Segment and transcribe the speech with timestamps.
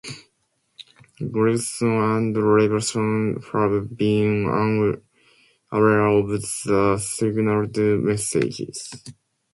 [1.31, 6.41] Gregson and Leverton have been unaware of the
[6.97, 8.89] signalled messages.